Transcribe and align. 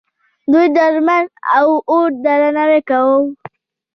دوی 0.51 0.67
د 0.75 0.77
لمر 0.95 1.23
او 1.57 1.67
اور 1.91 2.07
درناوی 2.23 2.81
کاوه 2.89 3.17